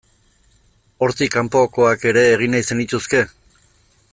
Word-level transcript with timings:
Hortik 1.07 1.31
kanpokoak 1.35 2.07
ere 2.13 2.25
egin 2.31 2.57
nahi 2.57 2.69
zenituzke? 2.73 3.25